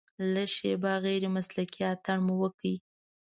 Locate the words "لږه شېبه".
0.33-0.93